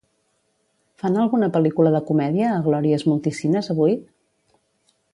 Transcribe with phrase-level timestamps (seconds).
[1.03, 3.99] Fan alguna pel·lícula de comèdia a Glòries Multicines avui?